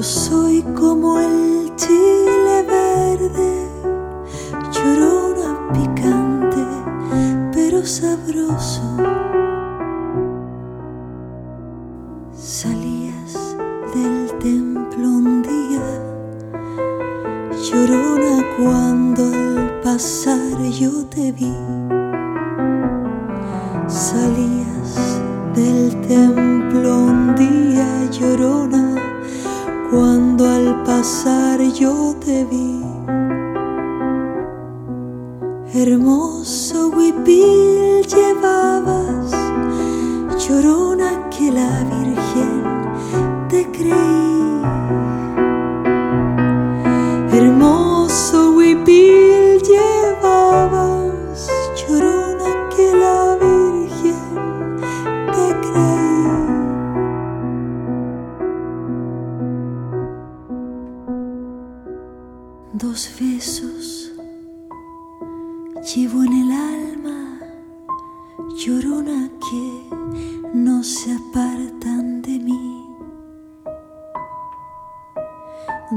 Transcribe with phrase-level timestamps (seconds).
[0.00, 3.68] Yo soy como el chile verde,
[4.72, 6.64] llorona, picante
[7.52, 8.96] pero sabroso.
[12.32, 13.56] Salías
[13.94, 15.84] del templo un día,
[17.70, 21.54] llorona cuando al pasar yo te vi.
[23.86, 25.20] Salías
[25.54, 26.49] del templo
[29.90, 32.80] cuando al pasar yo te vi.
[35.74, 39.32] Hermoso huipil llevabas,
[40.38, 42.49] llorona que la Virgen
[63.00, 64.12] Dos besos
[65.94, 67.40] llevo en el alma,
[68.58, 72.84] llorona que no se apartan de mí.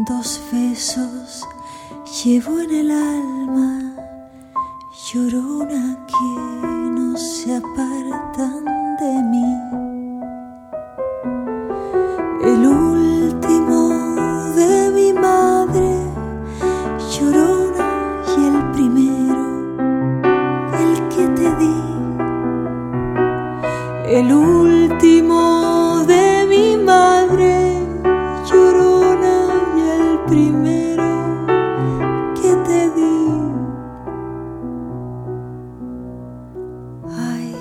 [0.08, 1.46] Dos besos
[2.24, 3.96] llevo en el alma,
[5.12, 8.73] llorona que no se apartan
[24.14, 27.80] El último de mi madre,
[28.46, 29.36] llorona,
[29.76, 31.14] y el primero
[32.40, 33.18] que te di.
[37.10, 37.56] Ay,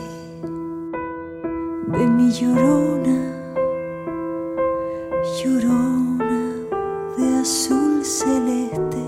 [1.86, 3.18] de mi llorona,
[5.38, 6.42] llorona
[7.16, 9.04] de azul celeste.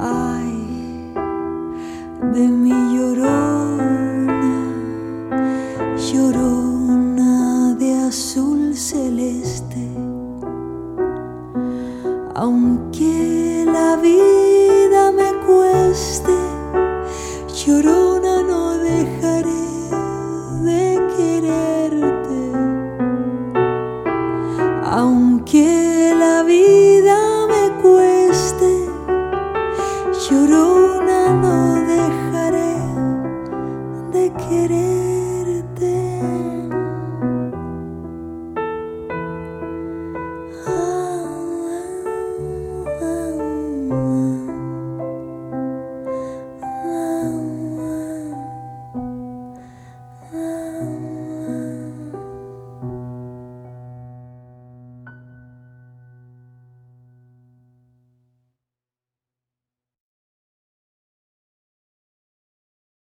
[0.00, 1.14] Ay,
[2.32, 3.23] de mi llorona,
[8.14, 9.88] azul celeste.
[12.34, 14.43] Aunque la vida